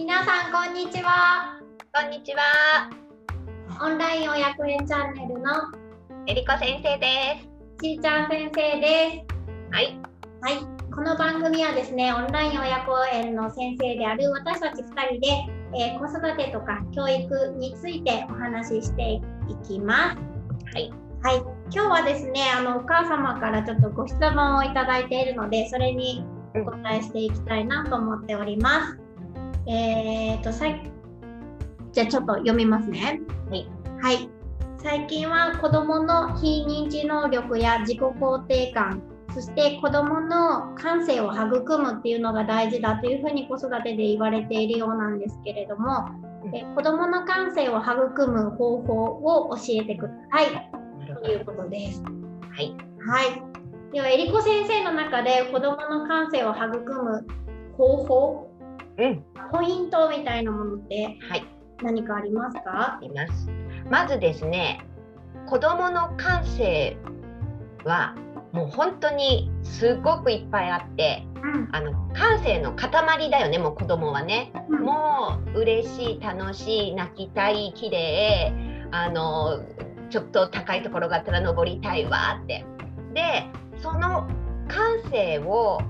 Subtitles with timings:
[0.00, 1.60] 皆さんこんにちは。
[1.92, 2.88] こんにちは。
[3.84, 5.50] オンライン親子園チャンネルの
[6.26, 7.36] えりこ先生で
[7.82, 9.70] ちーちゃん先生です。
[9.70, 10.00] はい。
[10.40, 10.40] す。
[10.40, 10.90] はい。
[10.90, 15.28] この番組はですね、オンライン親子園の先生である私たち2人で、
[15.76, 20.16] えー子育てとか教育についてお話ししていきます。
[20.72, 20.90] はい。
[21.22, 21.36] はい。
[21.70, 29.09] 今日はですね、あのお母様からちょっとご質問をいただいているので、それにお答えしていきたいなと思っております。
[29.66, 30.90] えーと、さい
[31.92, 33.20] じゃあちょっと読みますね。
[33.50, 33.66] はい。
[34.00, 34.28] はい。
[34.78, 39.02] 最近は子どもの非認知能力や自己肯定感、
[39.34, 46.08] そして子どもの感性を育むっていうのが大事だというふうに子育てで言われているようなんですけれども、
[46.44, 50.70] うんえ子どもの感性を育む方法を教えてください
[51.22, 52.02] ということです。
[52.02, 52.10] ど。
[52.10, 52.74] はい。
[53.06, 53.92] はい。
[53.92, 57.26] では、えりこ先生の中で子どもの感性を育む
[57.76, 58.49] 方法、うん。
[59.52, 61.44] ポイントみたいなものってはい。
[61.82, 62.98] 何かありますか？
[63.02, 63.50] います。
[63.90, 64.84] まずですね、
[65.48, 66.96] 子供の感性
[67.84, 68.14] は
[68.52, 71.68] もう本当にすごくいっぱいあって、うん。
[71.72, 73.58] あの感性の塊だよね。
[73.58, 74.52] もう子供はね。
[74.68, 78.52] うんもう嬉しい、楽しい、泣きたい、綺麗、
[78.90, 79.60] あの
[80.10, 82.64] ちょっと高いところがあったら登りたいわって。
[83.14, 84.28] で、その
[84.68, 85.80] 感性を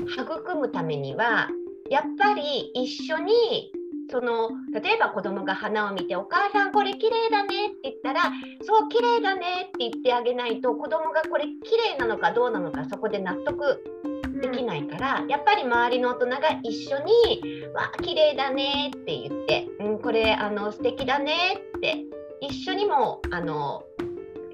[0.00, 1.48] 育むためには
[1.90, 3.72] やっぱり一緒に
[4.10, 13.84] その例えば子供が花を見て「お母さんこれ綺麗だね」って言ったら「そう綺麗だね」って言ってあげないと子供がこれ綺麗なのかどうなのかそこで納得
[14.40, 17.42] できないから、やっぱり周りの大人が一緒に
[17.74, 22.04] 「わあ綺麗だね」って言って「うん、これあの素敵だね」って
[22.40, 23.84] 一緒にもあの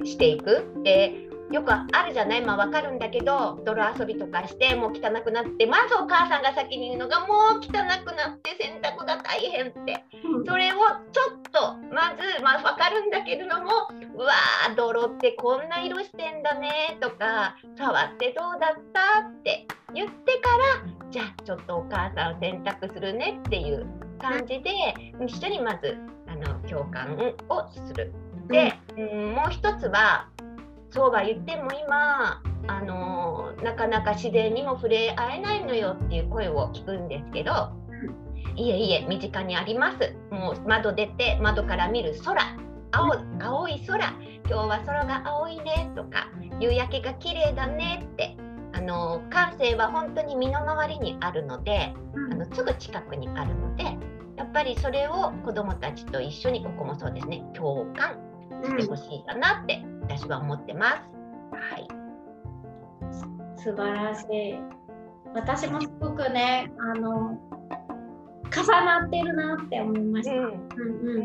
[0.04, 0.64] していく。
[0.82, 7.70] でよくあるじゃないまあわかるんだけど泥遊びとかしてもう汚くなってまずお母さんが先に言うのがもう汚
[8.04, 10.04] くなって洗濯が大変って。
[10.24, 10.44] うん。
[10.44, 10.76] それを
[11.12, 20.50] ちょっとまずまあわかるんだけれどもうわー泥ってこんな色してんだねとか触ってどうだったって言ってか
[20.84, 23.86] らじゃあちょっとお母さん洗濯するねっていう
[24.18, 24.72] 感じで
[25.24, 25.96] 一緒にまず
[26.26, 27.16] あの共感
[27.48, 28.12] をする。
[28.48, 30.28] で、うんもう一つは
[30.96, 37.70] そうは言っても今あのなかなか自然にも触れ合えないのよっていう声を聞くんですけど、
[38.56, 40.16] いえいえ身近にあります。
[40.30, 42.42] もう窓出て窓から見る空。
[42.92, 44.08] 青青い空。
[44.48, 46.30] 今日は空が青いねとか
[46.60, 48.34] 夕焼けが綺麗だねって。
[48.72, 52.32] あの感性は本当に身の回りにあるのでうん。
[52.32, 53.84] あのすぐ近くにあるので
[54.36, 58.18] やっぱりそれを子どもたちと一緒にここもそうですね共感
[58.64, 61.02] してほしいかなって私は思ってます。
[61.52, 61.88] はい、
[63.56, 64.58] 素晴らしい。
[65.34, 67.38] 私もすごくね、あの、
[68.54, 70.36] 重なってるなって思いました。
[70.36, 70.68] うん。
[70.76, 71.18] う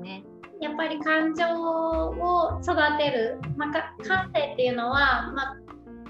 [0.00, 0.02] ん。
[0.02, 0.24] ね、
[0.60, 5.56] やっぱり感情を育てる、まあ、か感性っていうのは、まあ、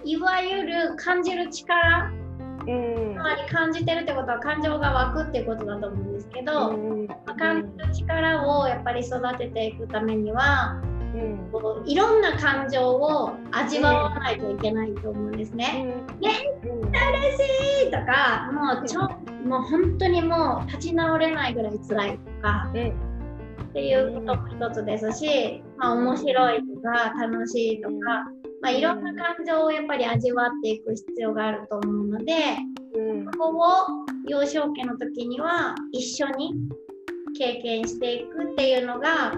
[0.03, 2.11] いわゆる感じる力、
[2.67, 3.15] うん。
[3.15, 10.94] つまり感じてるってことは感情が湧くっていうことだと思うんですけど、うんまあ感じる力をやっぱり育てていくためには、うん
[11.53, 15.97] こういろんな感情を味わわないといけないと思うんですね。
[16.21, 16.31] ね
[16.65, 19.03] うん嬉しいとかもうちょ
[19.47, 23.15] もう本当にもう立ち直れないぐらい辛いとかうん。
[23.71, 27.95] っていうことも一つですし、まあ、面白いとか楽しいとか、
[28.63, 32.35] まあ、いろんな感情をやっぱり味わっていく必要があると思うので
[32.95, 33.27] うん。
[33.27, 36.55] ここを幼少期の時には一緒に
[37.37, 39.33] 経験していくっていうのが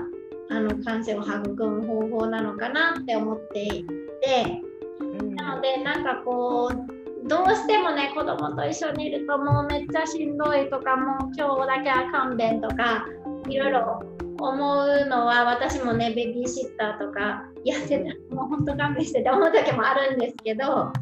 [0.50, 4.62] あの感性を育む方法なのかなって思っていて。
[5.00, 13.04] うんなのでなんかこうどうしてもね子供と一緒にいるともうめっちゃしんどいとかもう今日だけは勘弁とか
[13.48, 14.02] いろいろ
[14.38, 20.92] 思うのは私もねベビーシッターとかやってたもうほんと勘弁してって思う時もあるんですけど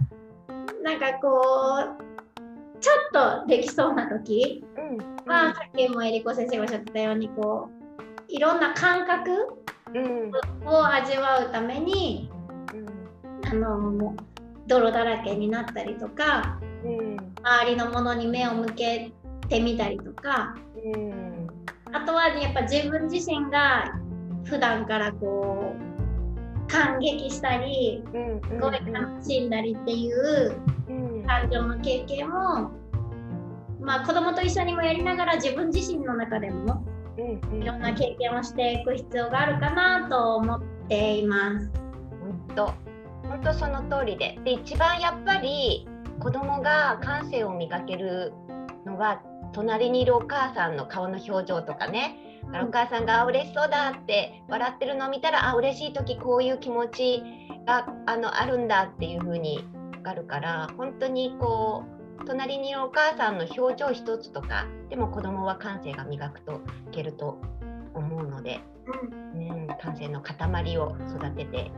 [0.83, 1.43] なんかこ
[2.01, 2.93] うちょ
[3.39, 7.84] っとできそうな時うんはさっきもえりこ先生がおっしゃってたようにこう
[8.29, 9.31] いろんな感覚
[9.95, 10.33] うん。
[10.67, 12.31] を味わうために
[13.51, 14.23] あのもう
[14.67, 17.17] 泥だらけになったりとかうん。
[17.43, 19.13] 周りのものに目を向け
[19.49, 20.55] てみたりとか
[20.95, 21.47] うん。
[21.93, 23.95] あとはやっぱ自分自身が
[24.45, 31.25] 普段からこう感激したりうんすごい楽しんだりっていううん。
[31.27, 32.71] 感情の経験も
[33.81, 36.84] まあ子供と一緒にもやりながら自分自身の中でもうん
[37.17, 41.71] いろんな経験をしていく必要があるかなと思っています。
[42.21, 42.67] 本当
[43.29, 44.39] 本当その通りで。
[44.45, 45.89] で一番やっぱり
[46.21, 48.33] 子供が感性を磨ける
[48.85, 49.23] のは
[49.53, 52.41] 隣にいるお母さんの顔の表情とかね。
[52.47, 57.23] だからお母さんがあ嬉しそうだって笑ってるのを見たらあ嬉しい時こういう気持ち
[57.67, 61.94] があのあるんだっていう風に分かるから本当にこう
[62.27, 66.59] 隣にいるお母さんの表情一つとかでも子供は感性が磨くとい
[66.93, 67.39] けると
[67.95, 68.61] 思うので、
[69.35, 71.71] うん、感性の塊を育てていっ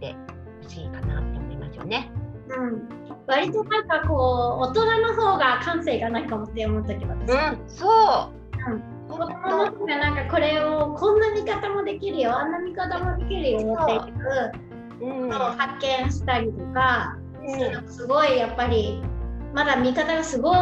[0.00, 0.16] て
[0.62, 2.10] ほしいかなって思いますよね。
[2.48, 2.88] うん、
[3.26, 8.30] 割となんかこう大人の方が感性がないかもって思う時はうん、そ
[8.68, 8.70] う。
[8.70, 8.94] うん。
[9.08, 14.52] 子供の方がなんかこれをこんな見方もできるよあんな見方もできるよっていう
[15.00, 17.88] うん、のを発見したりとか、うん。
[17.88, 19.02] すごいやっぱり
[19.54, 20.52] まだ見方がすご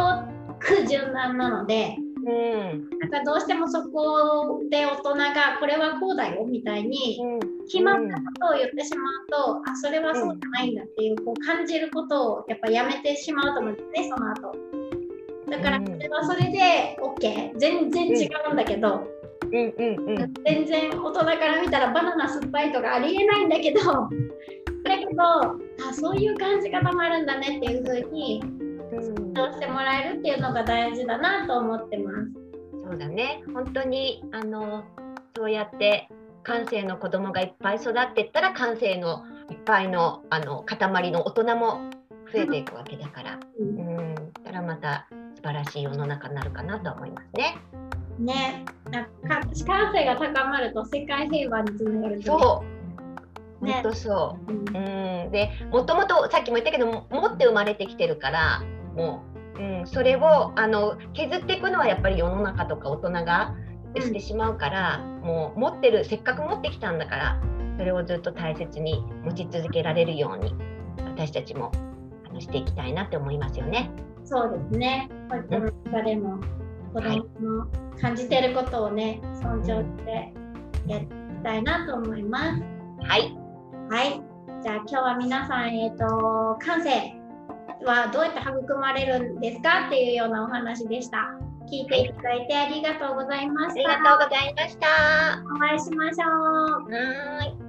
[0.59, 7.19] く柔軟なのでうん、なんかどうしてもそこで大人がこれはこうだよみたいに
[7.65, 14.55] 決まったことを言ってしまうと、あそれはそうじゃないんだっていうこう感じることをやっぱやめてしまうと思うんですねその後。
[15.51, 19.05] だからうんそれはそれで OK 全然違うんだけど、
[19.51, 23.81] うん、うん、うん、全然大人から見たらバナナ酸っぱいとかありえないんだけど
[24.83, 28.41] だけどあそういう感じ方もあるんだねっていう風に
[28.95, 29.33] うん。
[29.33, 32.17] どうしてもらえるっていうのが大事だなと思ってます。
[32.89, 33.43] そうだね。
[33.53, 34.83] 本当にあの
[35.35, 36.09] そうやって
[36.43, 41.89] 感性の子供がいっぱい育っていったら感性のいっぱいのあの塊の大人も
[42.31, 47.57] 増えていくわけだから、うん、だからまた素晴らしい世の中になるかなと思いますね。
[48.19, 49.09] ね、なんか
[49.65, 52.63] 感性が高まると世界平和につながるそ
[53.61, 53.73] う、ね。
[53.73, 54.51] 本当そう。
[54.51, 55.23] うん。
[55.25, 58.63] うん、でもともとさっきも言ったけども持って生まれてきてるから
[58.95, 59.23] も
[59.57, 63.55] う、うん、それをあの削っていくのはやっぱり世の中とか大人が
[63.95, 67.41] してしまうから、もう持ってるせっかく持ってきたんだから
[67.77, 70.55] それをずっと大切に持ち続けられるように
[70.97, 71.71] 私たちも
[72.29, 73.91] あのしていきたいなって思いますよね。
[74.23, 75.09] そうですね。
[75.29, 76.39] こういった中でも
[76.93, 77.67] 子供の
[77.99, 80.33] 感じてることをね、尊重して
[80.87, 81.07] やり
[81.43, 82.61] たいなと思います。
[83.07, 83.35] はい、
[83.89, 84.21] はい。
[84.63, 87.13] じゃあ今日は皆さん、えっ、と、感性
[87.85, 91.29] はどうやって育まれるんですかっていうようなお話でした。
[91.71, 93.97] 聞いていただいてありがとうございまありした。
[93.97, 94.87] がとうございました。
[94.87, 96.27] はお会いしましょ
[96.87, 96.89] う。
[96.89, 97.62] ーい。